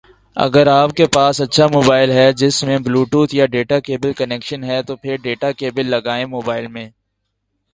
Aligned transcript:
اگر 0.37 0.67
آپ 0.69 0.91
کے 0.91 1.05
پاس 1.07 1.41
اچھا 1.41 1.65
موبائل 1.67 2.11
ہے 2.11 2.31
جس 2.33 2.63
میں 2.63 2.77
بلوٹوتھ 2.79 3.35
یا 3.35 3.45
ڈیٹا 3.47 3.79
کیبل 3.79 4.13
کنیکشن 4.13 4.63
ہے 4.63 4.81
تو 4.83 4.95
پھر 4.95 5.17
ڈیٹا 5.23 5.51
کیبل 5.51 5.89
لگائیں 5.89 6.25
موبائل 6.27 6.67
میں 6.67 6.89